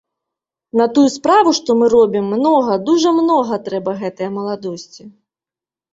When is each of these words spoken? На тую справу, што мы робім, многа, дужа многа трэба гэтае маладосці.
На 0.79 0.85
тую 0.95 1.03
справу, 1.15 1.49
што 1.57 1.69
мы 1.83 1.91
робім, 1.95 2.25
многа, 2.39 2.77
дужа 2.89 3.09
многа 3.21 3.63
трэба 3.69 3.91
гэтае 4.03 4.29
маладосці. 4.39 5.03